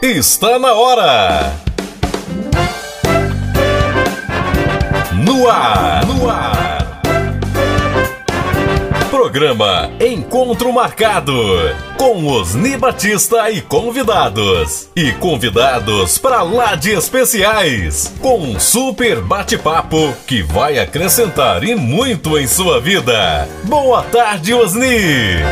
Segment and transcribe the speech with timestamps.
[0.00, 1.52] Está na hora!
[5.12, 6.06] No ar!
[6.06, 7.02] No ar!
[9.10, 11.34] Programa Encontro Marcado
[11.96, 14.88] com Osni Batista e convidados.
[14.94, 18.14] E convidados para lá de especiais.
[18.20, 23.48] Com um super bate-papo que vai acrescentar e muito em sua vida.
[23.64, 25.42] Boa tarde, Osni!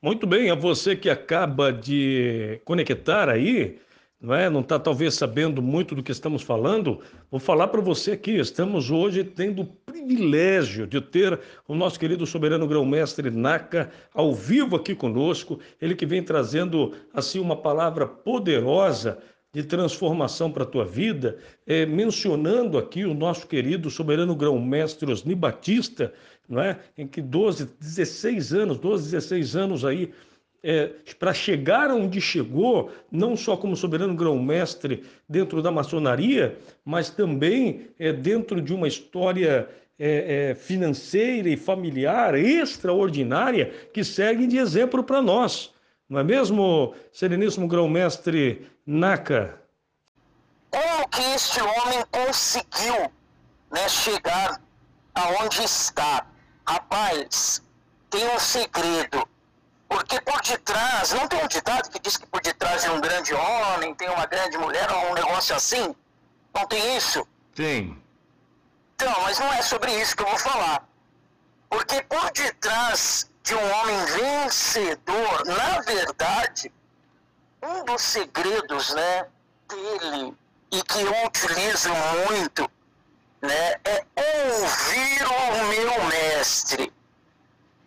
[0.00, 3.80] Muito bem, a você que acaba de conectar aí,
[4.20, 4.48] não é?
[4.48, 7.00] Não está talvez sabendo muito do que estamos falando.
[7.28, 8.38] Vou falar para você aqui.
[8.38, 14.76] Estamos hoje tendo o privilégio de ter o nosso querido soberano grão-mestre Naka ao vivo
[14.76, 15.58] aqui conosco.
[15.82, 19.18] Ele que vem trazendo assim uma palavra poderosa
[19.52, 25.34] de transformação para a tua vida, é, mencionando aqui o nosso querido soberano grão-mestre Osni
[25.34, 26.12] Batista,
[26.48, 26.78] não é?
[26.96, 30.12] em que 12, 16 anos, 12, 16 anos aí,
[30.62, 37.88] é, para chegar onde chegou, não só como soberano grão-mestre dentro da maçonaria, mas também
[37.98, 45.02] é, dentro de uma história é, é, financeira e familiar extraordinária que segue de exemplo
[45.02, 45.72] para nós.
[46.08, 49.60] Não é mesmo, Sereníssimo Grão-Mestre Naka?
[50.70, 53.10] Como que este homem conseguiu
[53.70, 54.60] né, chegar
[55.14, 56.26] aonde está?
[56.68, 57.62] Rapaz,
[58.10, 59.26] tem um segredo.
[59.88, 63.32] Porque por detrás, não tem um ditado que diz que por detrás de um grande
[63.32, 65.96] homem tem uma grande mulher ou um negócio assim?
[66.52, 67.26] Não tem isso?
[67.54, 67.98] Tem.
[68.94, 70.86] Então, mas não é sobre isso que eu vou falar.
[71.70, 76.70] Porque por detrás de um homem vencedor, na verdade,
[77.62, 79.26] um dos segredos né,
[79.66, 80.36] dele,
[80.70, 81.88] e que eu utilizo
[82.28, 82.70] muito,
[83.42, 84.04] né, é
[84.50, 86.92] ouvir o meu mestre.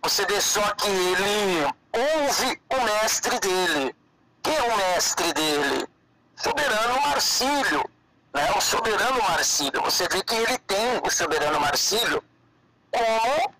[0.03, 3.95] Você vê só que ele ouve o mestre dele.
[4.41, 5.87] Quem é o mestre dele?
[6.35, 7.89] Soberano Marcílio.
[8.33, 8.51] Né?
[8.55, 9.81] O soberano Marcílio.
[9.83, 12.23] Você vê que ele tem o soberano Marcílio
[12.91, 13.53] como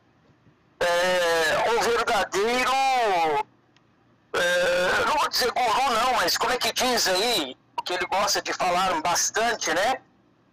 [0.79, 2.71] é, verdadeiro.
[4.33, 7.55] É, não vou dizer guru, não, mas como é que diz aí?
[7.83, 10.01] Que ele gosta de falar bastante, né?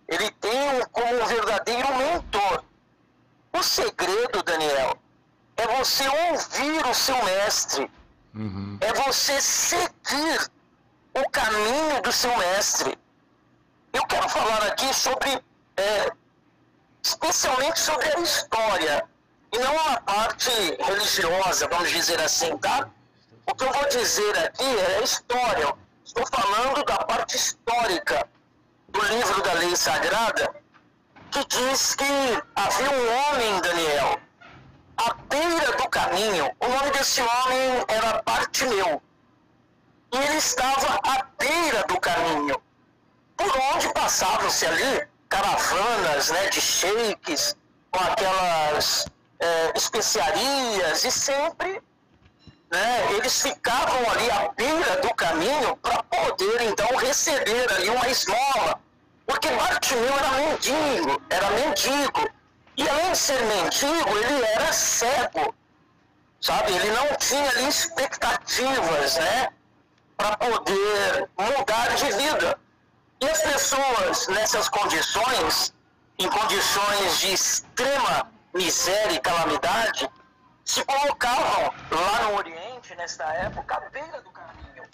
[0.09, 2.65] Ele tem como um verdadeiro mentor.
[3.53, 4.97] O segredo, Daniel,
[5.57, 7.91] é você ouvir o seu mestre.
[8.35, 8.79] Uhum.
[8.81, 10.51] É você seguir
[11.15, 12.99] o caminho do seu mestre.
[13.93, 15.31] Eu quero falar aqui sobre,
[15.77, 16.13] é,
[17.03, 19.05] especialmente sobre a história,
[19.53, 22.89] e não a parte religiosa, vamos dizer assim, tá?
[23.47, 25.75] O que eu vou dizer aqui é a história.
[26.05, 28.29] Estou falando da parte histórica
[28.89, 30.55] do livro da lei sagrada,
[31.31, 32.05] que diz que
[32.57, 34.19] havia um homem, Daniel,
[34.97, 36.51] à beira do caminho.
[36.61, 39.03] O nome desse homem era Bartimeu.
[40.13, 42.61] E ele estava à beira do caminho,
[43.37, 47.55] por onde passavam-se ali caravanas né, de sheiks,
[47.91, 49.07] com aquelas
[49.39, 51.83] é, especiarias, e sempre
[52.71, 58.81] né, eles ficavam ali à beira do caminho para poder então receber ali uma esmola.
[59.27, 62.31] Porque Bartimeu era mendigo, era mendigo.
[62.77, 65.55] E além de ser mendigo, ele era cego.
[66.41, 66.73] Sabe?
[66.73, 69.49] Ele não tinha ali expectativas, né?
[70.17, 72.59] Para poder mudar de vida.
[73.21, 75.75] E as pessoas nessas condições,
[76.19, 80.09] em condições de extrema miséria e calamidade,
[80.69, 84.85] se colocavam lá no Oriente, nesta época, à beira do caminho.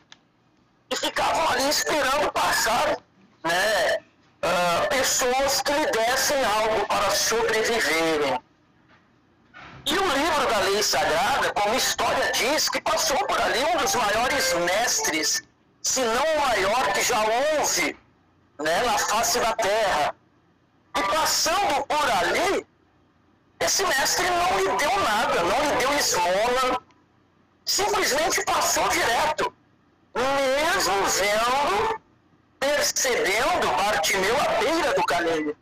[0.89, 2.97] E ficavam ali esperando passar
[3.43, 8.41] né, uh, pessoas que lhe dessem algo para sobreviverem.
[9.85, 13.97] E o livro da lei sagrada, como história diz, que passou por ali um dos
[13.97, 15.43] maiores mestres,
[15.83, 17.99] se não o maior que já houve
[18.61, 20.15] né, na face da terra.
[20.97, 22.65] E passando por ali,
[23.61, 26.83] esse mestre não lhe deu nada, não lhe deu esmola,
[27.65, 29.55] simplesmente passou direto,
[30.15, 32.01] mesmo vendo,
[32.61, 35.57] percebendo Bartimeu à beira do caminho.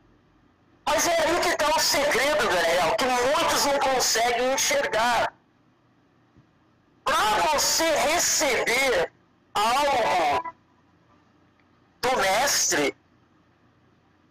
[0.85, 5.33] Mas é aí que está o segredo, Daniel, que muitos não conseguem enxergar.
[7.05, 9.13] Para você receber
[9.55, 10.55] algo
[12.01, 12.97] do mestre,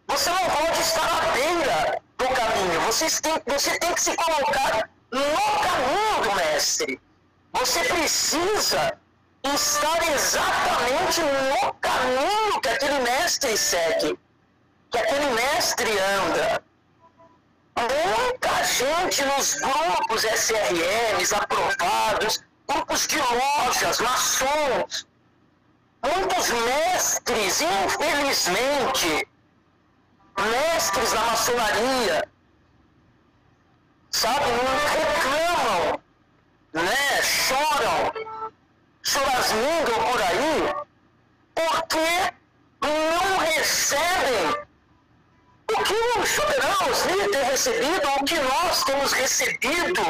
[0.08, 2.82] você não pode estar à beira do caminho.
[2.82, 7.02] Você tem, você tem que se colocar no caminho do mestre.
[7.54, 8.98] Você precisa
[9.44, 14.18] estar exatamente no caminho que aquele mestre segue,
[14.92, 16.64] que aquele mestre anda.
[17.76, 25.08] muita gente nos grupos SRMs aprovados, grupos de lojas, maçons,
[26.04, 29.28] muitos mestres, infelizmente,
[30.50, 32.30] mestres da maçonaria,
[34.10, 36.02] sabe, reclamam,
[36.74, 38.14] né, choram,
[39.04, 40.76] chorazmingam por aí,
[41.56, 42.34] porque
[42.82, 44.72] não recebem
[45.70, 47.02] o que os soberanos
[47.32, 50.02] têm recebido, o que nós temos recebido.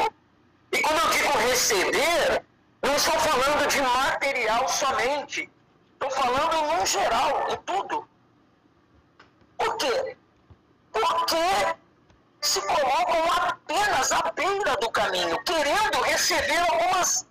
[0.72, 2.44] E quando eu digo receber,
[2.82, 5.50] não estou falando de material somente.
[5.92, 8.08] Estou falando no geral, em tudo.
[9.56, 10.16] Por quê?
[10.92, 11.76] Porque
[12.42, 17.26] se colocam apenas à beira do caminho, querendo receber algumas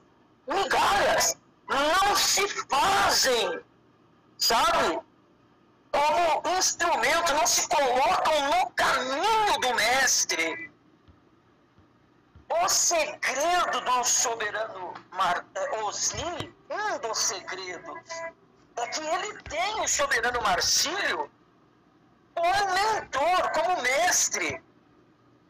[0.47, 1.37] migalhas.
[1.69, 3.61] Não se fazem,
[4.37, 4.99] sabe?
[5.91, 10.71] Como instrumento, não se colocam no caminho do Mestre.
[12.49, 17.99] O segredo do soberano Mar eh, Osni, um dos segredos,
[18.77, 21.31] é que ele tem o soberano Marcílio
[22.35, 24.61] como mentor, como mestre.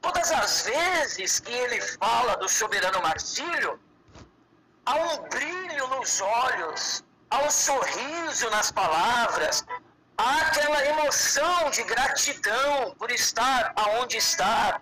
[0.01, 3.79] Todas as vezes que ele fala do soberano Marcílio,
[4.85, 9.63] há um brilho nos olhos, há um sorriso nas palavras,
[10.17, 14.81] há aquela emoção de gratidão por estar aonde está.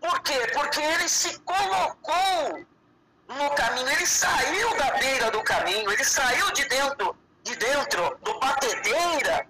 [0.00, 0.50] Por quê?
[0.54, 2.66] Porque ele se colocou
[3.28, 8.38] no caminho, ele saiu da beira do caminho, ele saiu de dentro, de dentro do
[8.38, 9.46] batedeira,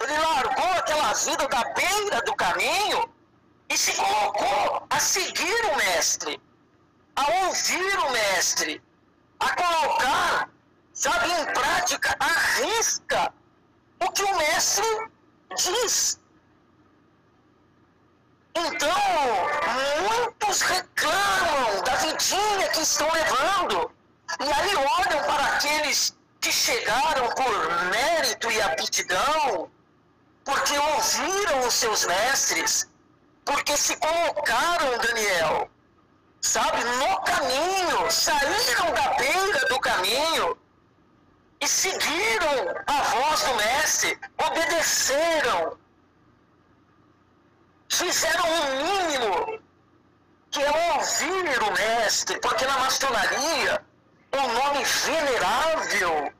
[0.00, 3.08] ele largou aquela vida da beira do caminho
[3.68, 6.40] e se colocou a seguir o mestre,
[7.16, 8.82] a ouvir o mestre,
[9.38, 10.50] a colocar,
[10.92, 13.32] sabe, em prática, a risca
[14.00, 15.10] o que o mestre
[15.56, 16.18] diz.
[18.54, 18.90] Então,
[20.08, 23.92] muitos reclamam da vidinha que estão levando.
[24.40, 29.70] E aí olham para aqueles que chegaram por mérito e aptidão,
[30.50, 32.90] porque ouviram os seus mestres,
[33.44, 35.70] porque se colocaram, Daniel,
[36.40, 40.58] sabe, no caminho, saíram da beira do caminho
[41.60, 45.78] e seguiram a voz do mestre, obedeceram,
[47.88, 49.62] fizeram o mínimo,
[50.50, 53.84] que é ouvir o mestre, porque na maçonaria
[54.32, 56.32] o nome venerável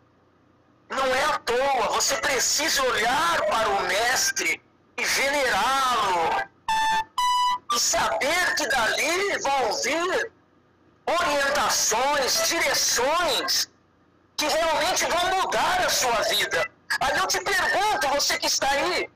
[0.90, 4.60] não é à toa, você precisa olhar para o mestre
[4.96, 6.50] e venerá-lo
[7.72, 10.32] e saber que dali vão vir
[11.06, 13.70] orientações, direções
[14.36, 16.68] que realmente vão mudar a sua vida.
[17.00, 19.08] Aí eu te pergunto, você que está aí,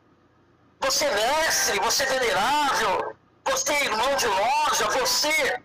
[0.81, 5.61] você mestre, você venerável, você irmão de loja, você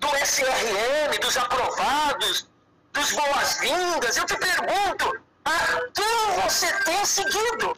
[0.00, 2.48] do SRM, dos aprovados,
[2.92, 7.76] dos boas-vindas, eu te pergunto, a quem você tem seguido?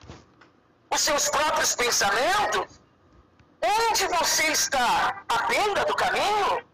[0.91, 2.81] Os seus próprios pensamentos?
[3.63, 5.23] Onde você está?
[5.29, 6.65] À beira do caminho?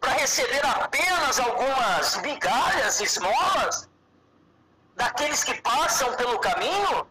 [0.00, 3.88] Para receber apenas algumas migalhas, esmolas?
[4.96, 7.06] Daqueles que passam pelo caminho?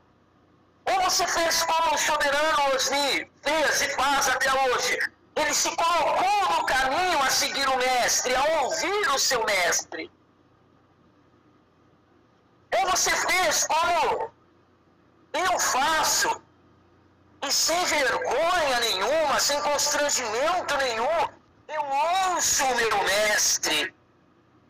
[0.86, 4.98] Ou você fez como o soberano Osni fez e faz até hoje?
[5.36, 10.10] Ele se colocou no caminho a seguir o mestre, a ouvir o seu mestre.
[12.92, 14.32] Você fez como
[15.32, 16.42] eu faço,
[17.48, 21.30] e sem vergonha nenhuma, sem constrangimento nenhum,
[21.68, 21.82] eu
[22.34, 23.94] ouço o meu mestre,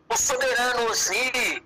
[0.08, 1.64] o soberano Osni.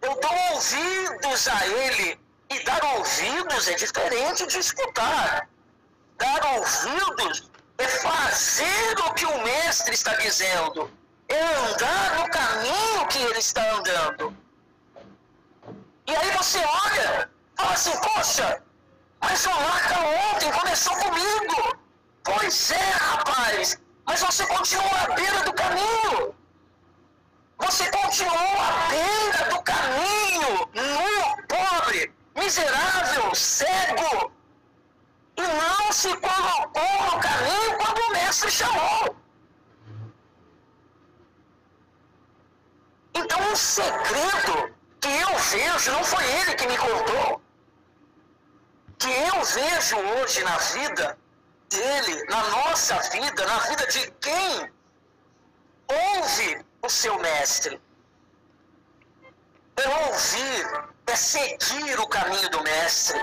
[0.00, 5.46] Eu dou ouvidos a ele e dar ouvidos é diferente de escutar.
[6.16, 10.90] Dar ouvidos é fazer o que o mestre está dizendo,
[11.28, 14.39] é andar no caminho que ele está andando.
[16.10, 18.60] E aí você olha, fala assim, poxa,
[19.20, 19.96] mas o Marca
[20.32, 21.78] ontem começou comigo.
[22.24, 26.34] Pois é, rapaz, mas você continuou à beira do caminho.
[27.58, 34.32] Você continuou à beira do caminho, nu, pobre, miserável, cego,
[35.36, 39.16] e não se colocou no caminho quando o mestre chamou.
[43.14, 47.40] Então, o segredo que eu vejo, não foi ele que me contou,
[48.98, 49.44] que eu
[49.90, 51.18] vejo hoje na vida
[51.68, 54.72] dele, na nossa vida, na vida de quem
[55.88, 57.80] ouve o seu mestre.
[59.76, 63.18] É ouvir, é seguir o caminho do mestre.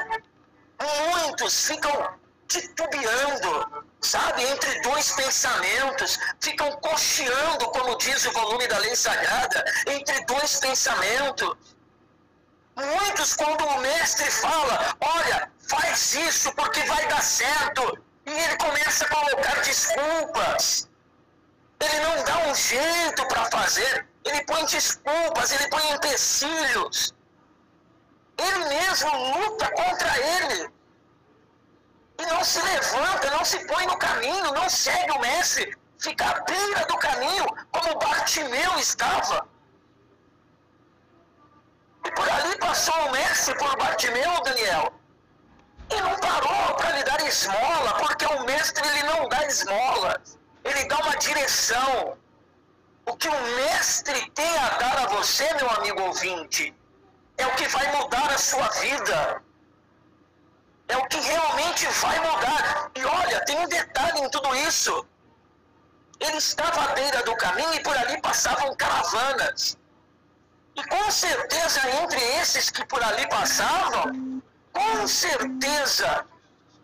[1.13, 8.95] Muitos ficam titubeando, sabe, entre dois pensamentos, ficam cocheando, como diz o volume da lei
[8.95, 11.55] sagrada, entre dois pensamentos.
[12.75, 19.05] Muitos, quando o mestre fala, olha, faz isso porque vai dar certo, e ele começa
[19.05, 20.89] a colocar desculpas.
[21.79, 27.13] Ele não dá um jeito para fazer, ele põe desculpas, ele põe empecilhos.
[28.38, 30.69] Ele mesmo luta contra ele.
[32.19, 36.39] E não se levanta, não se põe no caminho, não segue o mestre, fica à
[36.41, 39.47] beira do caminho, como Bartimeu estava.
[42.05, 44.93] E por ali passou o mestre por Bartimeu, Daniel.
[45.89, 50.22] E não parou para lhe dar esmola, porque o mestre ele não dá esmola,
[50.63, 52.17] ele dá uma direção.
[53.06, 56.75] O que o mestre tem a dar a você, meu amigo ouvinte,
[57.38, 59.41] é o que vai mudar a sua vida.
[60.89, 62.91] É o que realmente vai mudar.
[62.96, 65.06] E olha, tem um detalhe em tudo isso.
[66.20, 69.77] Ele estava à beira do caminho e por ali passavam caravanas.
[70.75, 74.41] E com certeza, entre esses que por ali passavam,
[74.77, 76.25] com certeza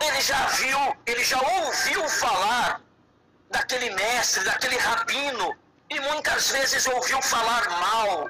[0.02, 2.82] ele já viu, ele já ouviu falar
[3.52, 5.56] daquele mestre, daquele rabino,
[5.90, 8.30] e muitas vezes ouviu falar mal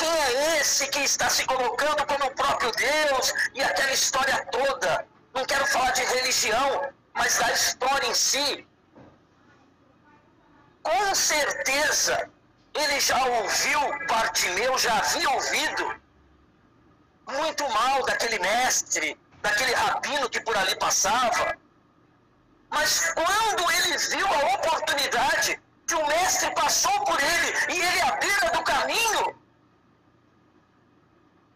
[0.00, 5.06] quem é esse que está se colocando como o próprio Deus e aquela história toda?
[5.34, 8.66] Não quero falar de religião, mas da história em si.
[10.82, 12.30] Com certeza,
[12.72, 15.99] ele já ouviu, Bartimeu já havia ouvido
[17.32, 21.56] muito mal daquele mestre, daquele rabino que por ali passava.
[22.70, 28.12] Mas quando ele viu a oportunidade que o mestre passou por ele e ele à
[28.16, 29.36] beira do caminho,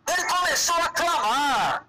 [0.09, 1.85] ele começou a clamar,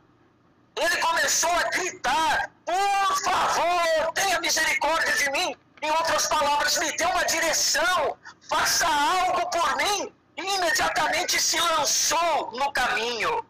[0.75, 5.55] ele começou a gritar: Por favor, tenha misericórdia de mim.
[5.81, 8.17] Em outras palavras, me dê uma direção,
[8.49, 10.13] faça algo por mim.
[10.37, 13.45] E imediatamente se lançou no caminho.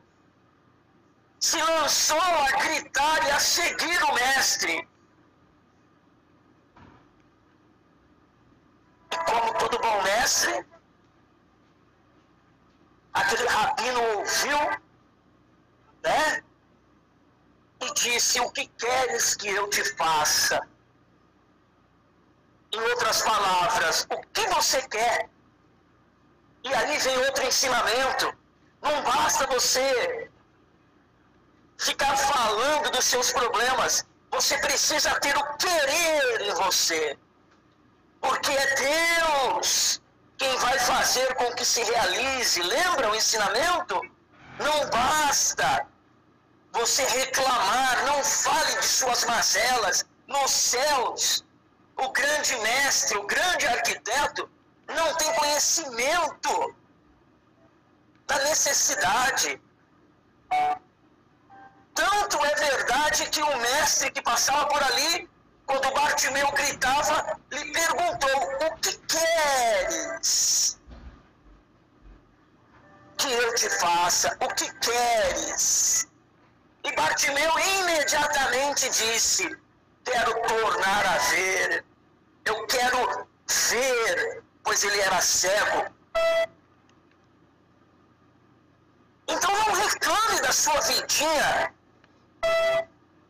[1.40, 4.88] Se lançou a gritar e a seguir o Mestre.
[9.12, 10.66] E como todo bom mestre,
[13.14, 14.58] aquele rabino ouviu,
[16.04, 16.44] né?
[17.82, 20.60] E disse: O que queres que eu te faça?
[22.74, 25.30] Em outras palavras, o que você quer?
[26.64, 28.38] E aí vem outro ensinamento.
[28.82, 30.25] Não basta você
[31.78, 34.06] ficar falando dos seus problemas.
[34.32, 37.18] Você precisa ter o querer em você.
[38.20, 40.02] Porque é Deus
[40.38, 42.62] quem vai fazer com que se realize.
[42.62, 44.02] Lembra o ensinamento?
[44.60, 45.88] Não basta
[46.72, 50.06] você reclamar, não fale de suas mazelas.
[50.28, 51.46] Nos céus,
[51.98, 54.50] o grande mestre, o grande arquiteto,
[54.88, 56.76] não tem conhecimento
[58.28, 59.62] da necessidade.
[61.96, 65.28] Tanto é verdade que o mestre que passava por ali
[65.66, 70.80] quando Bartimeu gritava, lhe perguntou: O que queres
[73.18, 74.38] que eu te faça?
[74.42, 76.08] O que queres?
[76.84, 79.58] E Bartimeu imediatamente disse:
[80.04, 81.86] Quero tornar a ver,
[82.46, 85.96] eu quero ver, pois ele era cego.
[89.28, 91.75] Então não reclame da sua vidinha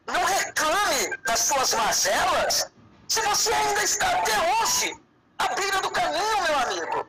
[0.08, 2.72] não reclame das suas mazelas
[3.08, 5.00] se você ainda está até hoje
[5.38, 7.08] à beira do caminho, meu amigo.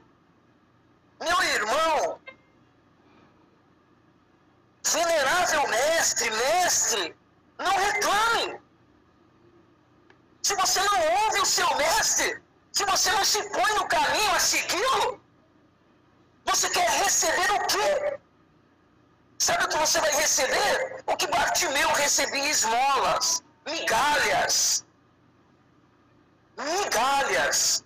[1.20, 2.20] Meu irmão,
[4.84, 7.16] venerável mestre, mestre,
[7.58, 8.60] não reclame.
[10.42, 14.38] Se você não ouve o seu mestre, se você não se põe no caminho a
[14.38, 15.20] segui-lo,
[16.44, 18.20] você quer receber o quê?
[19.38, 21.04] Sabe o que você vai receber?
[21.06, 24.84] O que Bartimeu recebia esmolas, migalhas.
[26.56, 27.84] Migalhas.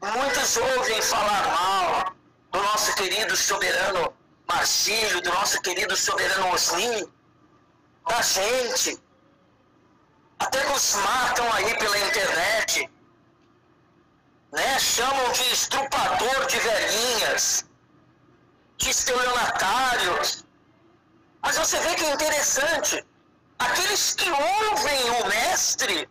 [0.00, 2.14] Muitos ouvem falar mal
[2.52, 4.14] do nosso querido soberano
[4.46, 7.06] Marcílio, do nosso querido soberano Osni,
[8.06, 8.98] da gente.
[10.38, 12.90] Até nos matam aí pela internet
[14.52, 14.78] né?
[14.78, 17.64] Chamam de estrupador de velhinhas,
[18.76, 20.44] de estelionatários.
[21.42, 23.06] Mas você vê que é interessante,
[23.58, 26.08] aqueles que ouvem o mestre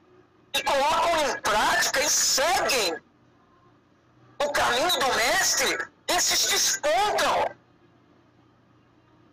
[0.53, 2.97] e colocam em prática e seguem
[4.39, 7.55] o caminho do mestre, esses despontam.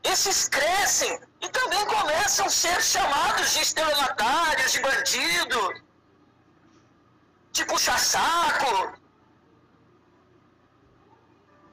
[0.04, 5.83] esses crescem e também começam a ser chamados de estelionatários, de bandido,
[7.54, 8.92] de puxa-saco.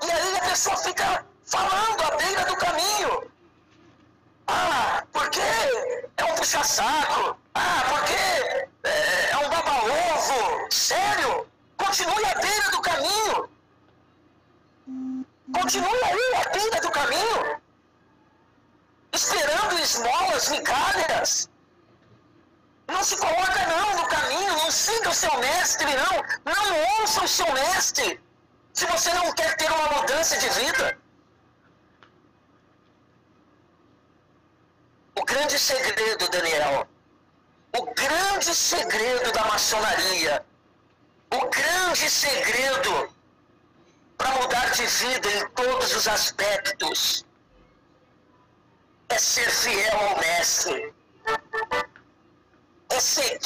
[0.03, 3.31] E aí a pessoa fica falando à beira do caminho.
[4.47, 5.39] Ah, porque
[6.17, 7.35] é um puxa-saco.
[7.55, 8.13] Ah, porque
[8.83, 10.71] é, é um baba-ovo.
[10.71, 11.47] Sério?
[11.77, 13.49] Continue à beira do caminho.
[15.51, 17.61] Continue aí à beira do caminho.
[19.13, 21.50] Esperando esmolas, migalhas.
[22.91, 26.53] Não se coloca não no caminho, não siga o seu mestre, não.
[26.53, 28.21] Não ouça o seu mestre.
[28.73, 30.97] Se você não quer ter uma mudança de vida.
[35.15, 36.87] O grande segredo, Daniel,
[37.77, 40.45] o grande segredo da maçonaria,
[41.31, 43.13] o grande segredo
[44.17, 47.25] para mudar de vida em todos os aspectos
[49.09, 50.80] é ser fiel ao Mestre,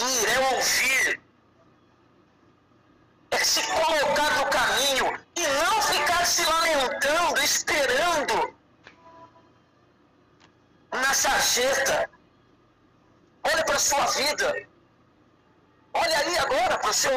[0.04, 1.22] é ouvir,
[3.32, 8.56] é se colocar no caminho e não ficar se lamentando, esperando
[10.92, 12.10] na sarjeta.
[13.44, 14.68] Olha para a sua vida.
[15.94, 17.12] Olha ali agora para o seu,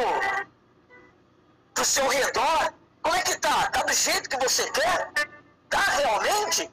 [1.83, 2.75] seu redor.
[3.03, 3.71] Como é que tá?
[3.71, 5.11] Tá do jeito que você quer?
[5.69, 6.71] Tá realmente?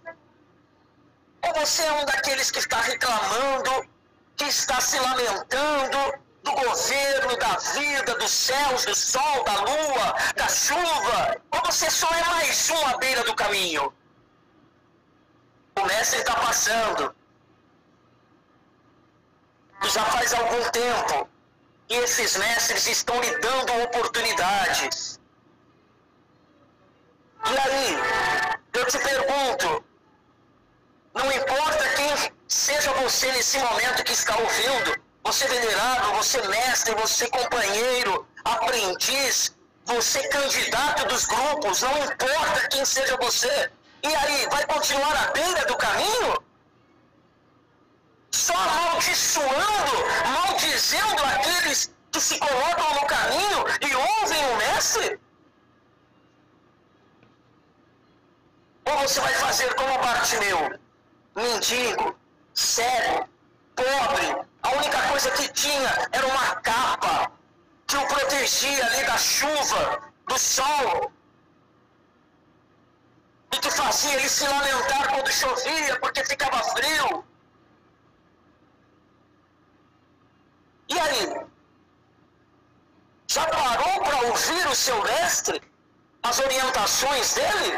[1.41, 3.89] Ou você é um daqueles que está reclamando,
[4.37, 10.47] que está se lamentando do governo, da vida, dos céus, do sol, da lua, da
[10.47, 11.41] chuva?
[11.51, 13.93] Ou você só é mais um à beira do caminho?
[15.77, 17.15] O mestre está passando.
[19.83, 21.29] Já faz algum tempo.
[21.89, 25.19] E esses mestres estão lhe dando oportunidades.
[34.15, 42.67] Está ouvindo, você venerado, você mestre, você companheiro, aprendiz, você candidato dos grupos, não importa
[42.69, 43.71] quem seja você.
[44.03, 46.41] E aí, vai continuar à beira do caminho?
[48.31, 49.95] Só amaldiçoando,
[50.33, 55.19] maldizendo aqueles que se colocam no caminho e ouvem o mestre?
[58.85, 60.79] Ou você vai fazer como Bartimeu,
[61.35, 62.17] mendigo,
[62.53, 63.27] cego,
[63.75, 67.31] pobre, a única coisa que tinha era uma capa
[67.87, 71.11] que o protegia ali da chuva, do sol,
[73.53, 77.25] e que fazia ele se lamentar quando chovia porque ficava frio.
[80.89, 81.45] E aí?
[83.27, 85.61] Já parou para ouvir o seu mestre?
[86.23, 87.73] As orientações dele?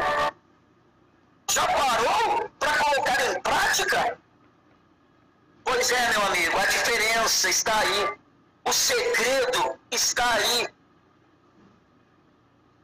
[1.50, 4.18] Já parou para colocar em prática?
[5.68, 8.18] Pois é, meu amigo, a diferença está aí.
[8.64, 10.66] O segredo está aí.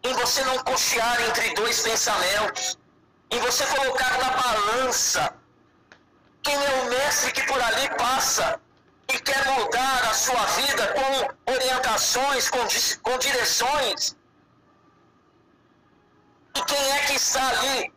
[0.03, 2.79] Em você não cochear entre dois pensamentos.
[3.31, 5.35] Em você colocar na balança
[6.43, 8.61] quem é o mestre que por ali passa
[9.09, 12.59] e quer mudar a sua vida com orientações, com,
[13.03, 14.15] com direções.
[16.55, 17.94] E quem é que está ali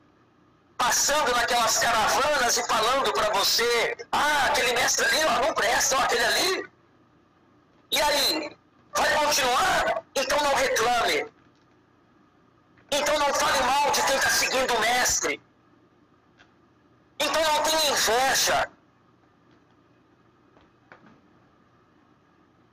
[0.77, 6.01] passando naquelas caravanas e falando para você, ah, aquele mestre ali, ó, não presta, ó,
[6.01, 6.69] aquele ali.
[7.91, 8.57] E aí,
[8.95, 10.03] vai continuar?
[10.15, 11.25] Então não reclame.
[12.91, 15.41] Então não fale mal de quem está seguindo o mestre.
[17.19, 18.69] Então não tenha inveja.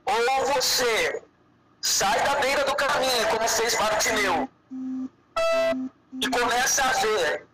[0.05, 1.23] Ou você
[1.81, 4.49] sai da beira do caminho, como fez Bartimeu,
[6.21, 7.44] e começa a ver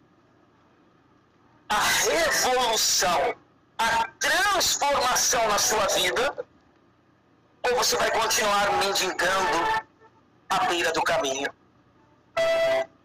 [1.72, 3.34] a revolução,
[3.78, 6.46] a transformação na sua vida,
[7.64, 9.86] ou você vai continuar mendigando
[10.50, 11.50] à beira do caminho.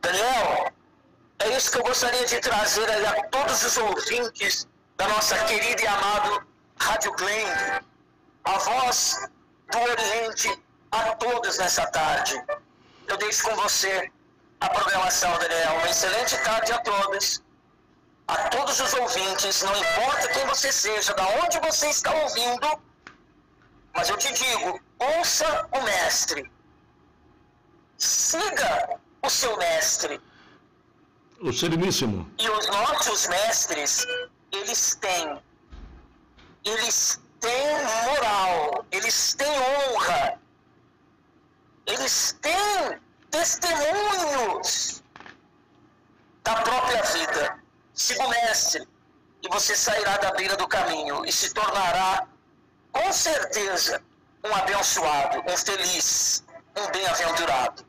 [0.01, 0.73] Daniel,
[1.39, 5.87] é isso que eu gostaria de trazer a todos os ouvintes da nossa querida e
[5.87, 6.45] amada
[6.81, 7.81] Rádio Glenn,
[8.45, 9.29] a voz
[9.71, 12.35] do Oriente a todos nessa tarde.
[13.07, 14.11] Eu deixo com você
[14.61, 15.77] a programação, Daniel.
[15.77, 17.46] Uma excelente tarde a todos
[18.29, 22.81] a todos os ouvintes, não importa quem você seja, da onde você está ouvindo,
[23.95, 26.51] mas eu te digo, ouça o mestre.
[27.97, 30.21] Siga o seu mestre.
[31.41, 32.31] O Sereníssimo.
[32.39, 34.07] E os nossos mestres,
[34.53, 35.41] eles têm.
[36.65, 40.41] Eles têm moral, eles têm honra,
[41.87, 45.03] eles têm testemunhos
[46.43, 47.66] da própria vida.
[47.97, 48.87] Siga o mestre,
[49.43, 52.27] e você sairá da beira do caminho e se tornará,
[52.93, 54.03] com certeza,
[54.45, 56.45] um abençoado, um feliz,
[56.77, 57.83] um bem-aventurado.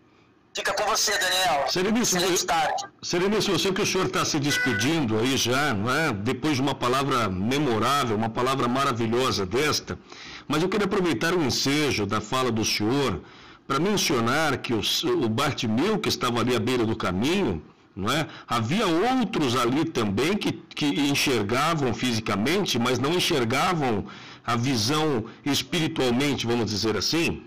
[0.54, 1.68] Fica com você, Daniel.
[1.70, 2.86] Sereníssimo, tarde.
[3.02, 6.14] Sereníssimo, eu sei que o senhor está se despedindo aí já, não é?
[6.14, 10.00] Depois de uma palavra memorável, uma palavra maravilhosa desta,
[10.48, 13.22] mas eu queria aproveitar o ensejo da fala do senhor
[13.68, 14.82] para mencionar que o,
[15.22, 17.62] o Bartimeu, que estava ali à beira do caminho,
[17.98, 18.28] não é?
[18.48, 24.06] Havia outros ali também que, que enxergavam fisicamente, mas não enxergavam
[24.46, 27.44] a visão espiritualmente, vamos dizer assim.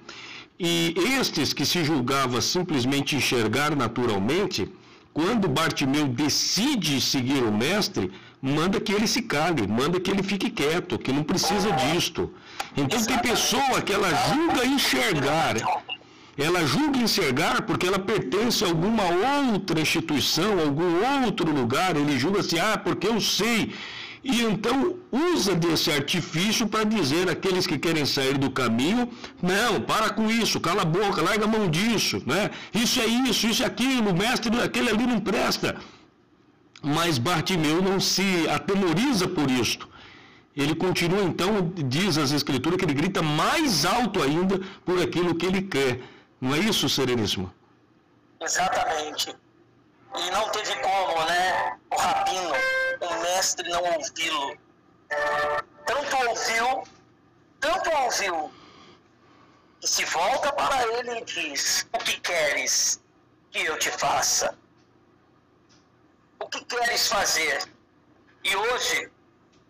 [0.58, 4.68] E estes que se julgava simplesmente enxergar naturalmente,
[5.14, 10.50] quando Bartimeu decide seguir o mestre, manda que ele se cale, manda que ele fique
[10.50, 12.32] quieto, que não precisa disto.
[12.76, 15.54] Então tem pessoa que ela julga enxergar,
[16.46, 19.04] ela julga enxergar porque ela pertence a alguma
[19.52, 20.92] outra instituição, algum
[21.24, 23.72] outro lugar, ele julga assim, ah, porque eu sei
[24.22, 29.08] e então usa desse artifício para dizer àqueles que querem sair do caminho,
[29.42, 32.50] não, para com isso, cala a boca, larga a mão disso, né?
[32.74, 35.76] Isso é isso, isso é aquilo, mestre, aquele ali não presta.
[36.82, 39.88] Mas Bartimeu não se atemoriza por isto.
[40.54, 45.46] Ele continua então, diz as escrituras, que ele grita mais alto ainda por aquilo que
[45.46, 46.00] ele quer.
[46.40, 47.52] Não é isso, Sereníssimo?
[48.40, 49.36] Exatamente.
[50.16, 52.50] E não teve como, né, o rabino
[53.00, 54.58] o mestre não ouvi-lo.
[55.84, 56.84] Tanto ouviu,
[57.58, 58.52] tanto ouviu,
[59.80, 63.02] que se volta para ele e diz: O que queres
[63.50, 64.56] que eu te faça?
[66.38, 67.64] O que queres fazer?
[68.44, 69.10] E hoje,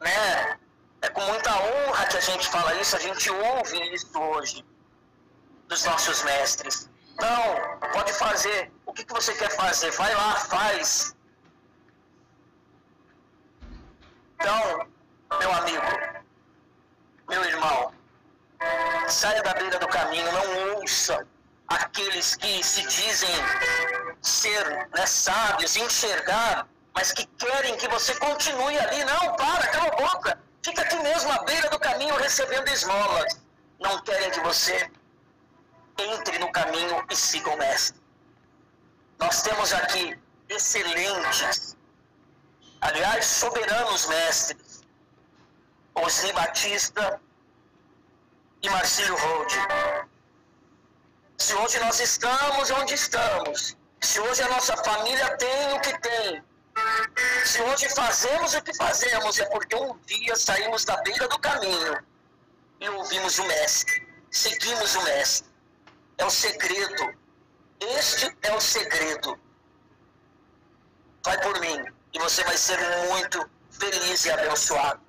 [0.01, 0.59] né,
[1.03, 4.65] é com muita honra que a gente fala isso, a gente ouve isso hoje
[5.71, 6.91] dos nossos mestres.
[7.21, 8.73] Não, pode fazer.
[8.85, 9.91] O que, que você quer fazer?
[9.93, 11.15] Vai lá, faz.
[14.35, 14.89] Então,
[15.39, 15.87] meu amigo,
[17.29, 17.93] meu irmão,
[19.09, 21.25] saia da beira do caminho, não ouça
[21.69, 23.31] aqueles que se dizem
[24.21, 29.05] ser né, sábios, enxergar, mas que querem que você continue ali.
[29.05, 30.41] Não, para, cala a boca.
[30.65, 33.41] Fica aqui mesmo à beira do caminho recebendo esmolas.
[33.79, 34.91] Não querem que você
[36.01, 38.01] entre no caminho e siga o mestre.
[39.19, 41.77] Nós temos aqui excelentes
[42.81, 44.83] aliás, soberanos mestres,
[45.95, 47.21] Osni Batista
[48.63, 49.57] e Marcílio Rode.
[51.39, 56.43] Se hoje nós estamos onde estamos, se hoje a nossa família tem o que tem,
[57.45, 62.03] se hoje fazemos o que fazemos, é porque um dia saímos da beira do caminho
[62.81, 65.50] e ouvimos o Mestre, seguimos o Mestre.
[66.21, 67.05] É o segredo.
[67.81, 69.41] Este é o segredo.
[71.25, 72.79] Vai por mim e você vai ser
[73.09, 75.01] muito feliz e abençoado.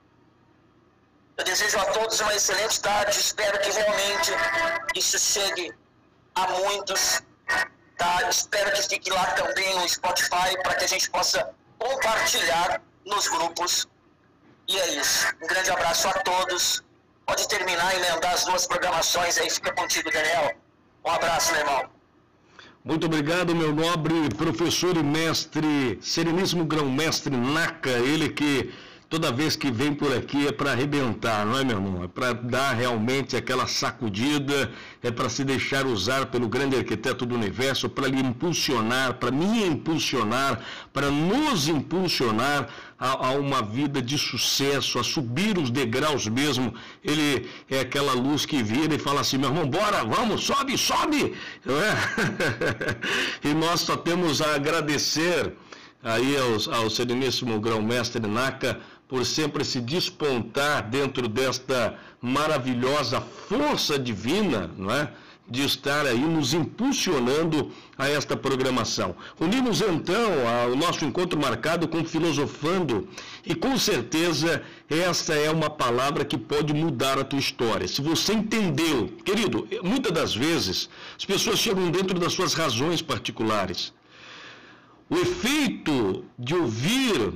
[1.37, 4.31] Eu desejo a todos uma excelente tarde, espero que realmente
[4.95, 5.73] isso chegue
[6.35, 7.21] a muitos.
[7.97, 8.29] Tá?
[8.29, 13.85] Espero que fique lá também no Spotify para que a gente possa compartilhar nos grupos.
[14.65, 15.27] E é isso.
[15.41, 16.81] Um grande abraço a todos.
[17.25, 19.49] Pode terminar e emendar as duas programações aí.
[19.49, 20.60] Fica contigo, Daniel.
[21.03, 21.89] Um abraço, meu irmão.
[22.83, 28.71] Muito obrigado, meu nobre professor e mestre, sereníssimo grão-mestre Naka, ele que
[29.11, 32.03] toda vez que vem por aqui é para arrebentar, não é, meu irmão?
[32.05, 34.71] É para dar realmente aquela sacudida,
[35.03, 39.67] é para se deixar usar pelo grande arquiteto do universo, para lhe impulsionar, para me
[39.67, 40.61] impulsionar,
[40.93, 46.73] para nos impulsionar a, a, uma vida de sucesso, a subir os degraus mesmo.
[47.03, 51.35] Ele é aquela luz que vira e fala assim: meu irmão, bora, vamos, sobe, sobe!
[51.65, 53.43] É?
[53.49, 55.53] e nós só temos a agradecer
[56.01, 58.79] aí ao Sereníssimo Grão-Mestre Naka
[59.11, 65.11] por sempre se despontar dentro desta maravilhosa força divina, não é?
[65.49, 69.13] de estar aí nos impulsionando a esta programação.
[69.37, 73.05] Unimos então ao nosso encontro marcado com filosofando
[73.45, 77.89] e com certeza esta é uma palavra que pode mudar a tua história.
[77.89, 83.93] Se você entendeu, querido, muitas das vezes as pessoas chegam dentro das suas razões particulares.
[85.09, 87.33] O efeito de ouvir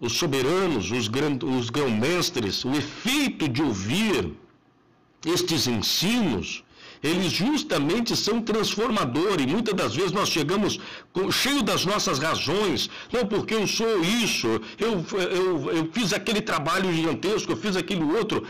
[0.00, 1.10] os soberanos, os,
[1.58, 4.32] os grão-mestres, o efeito de ouvir
[5.26, 6.64] estes ensinos,
[7.02, 9.46] eles justamente são transformadores.
[9.46, 10.80] Muitas das vezes nós chegamos
[11.12, 16.40] com, cheio das nossas razões, não porque eu sou isso, eu, eu, eu fiz aquele
[16.40, 18.46] trabalho gigantesco, eu fiz aquele outro.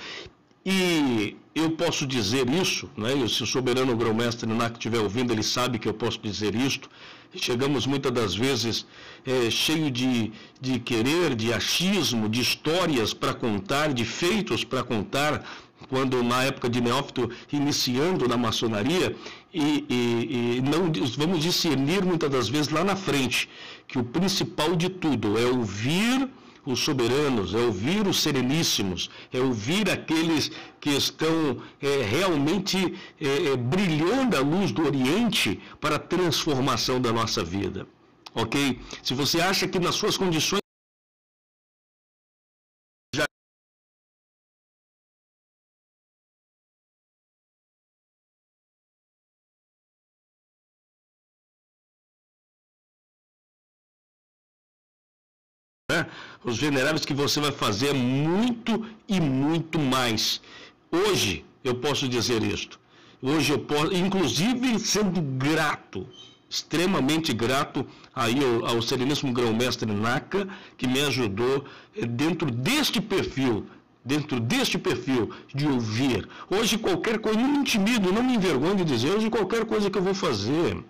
[0.64, 3.10] E eu posso dizer isso, né?
[3.28, 6.88] Se o soberano grão-mestre Nanak estiver ouvindo, ele sabe que eu posso dizer isto.
[7.34, 8.84] Chegamos muitas das vezes
[9.24, 15.44] é, cheio de, de querer, de achismo, de histórias para contar, de feitos para contar,
[15.88, 19.14] quando na época de Neófito, iniciando na maçonaria,
[19.52, 23.48] e, e, e, não vamos discernir muitas das vezes lá na frente
[23.86, 26.28] que o principal de tudo é ouvir
[26.64, 33.56] os soberanos, é ouvir os sereníssimos, é ouvir aqueles que estão é, realmente é, é
[33.56, 37.86] brilhando a luz do Oriente para a transformação da nossa vida.
[38.34, 38.78] Ok?
[39.02, 40.60] Se você acha que nas suas condições
[56.42, 60.40] Os veneráveis que você vai fazer muito e muito mais.
[60.90, 62.80] Hoje eu posso dizer isto.
[63.22, 66.06] Hoje eu posso, inclusive sendo grato,
[66.48, 70.48] extremamente grato aí ao, ao Sereníssimo Grão-Mestre Naka,
[70.78, 73.66] que me ajudou eh, dentro deste perfil,
[74.02, 76.26] dentro deste perfil de ouvir.
[76.48, 79.98] Hoje qualquer coisa, não me intimido, não me envergonho de dizer, hoje qualquer coisa que
[79.98, 80.82] eu vou fazer,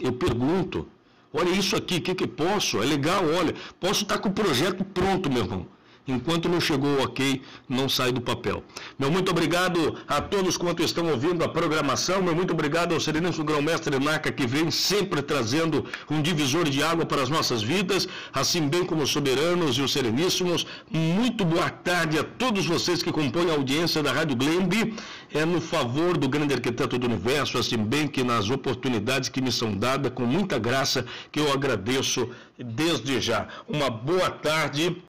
[0.00, 0.88] eu pergunto,
[1.32, 2.82] Olha isso aqui, o que, que posso?
[2.82, 5.66] É legal, olha, posso estar com o projeto pronto, meu irmão.
[6.08, 8.64] Enquanto não chegou o ok, não sai do papel.
[8.98, 12.22] Meu muito obrigado a todos quanto estão ouvindo a programação.
[12.22, 17.04] Meu muito obrigado ao Sereníssimo Grão-Mestre Naca, que vem sempre trazendo um divisor de água
[17.04, 20.66] para as nossas vidas, assim bem como os soberanos e os sereníssimos.
[20.90, 24.94] Muito boa tarde a todos vocês que compõem a audiência da Rádio Glembe.
[25.32, 29.52] É no favor do grande arquiteto do universo, assim bem que nas oportunidades que me
[29.52, 33.46] são dadas, com muita graça, que eu agradeço desde já.
[33.68, 35.07] Uma boa tarde.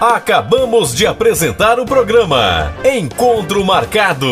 [0.00, 4.26] Acabamos de apresentar o programa Encontro Marcado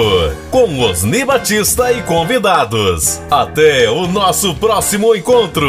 [0.50, 3.20] com Osni Batista e convidados.
[3.31, 5.68] Até o nosso próximo encontro.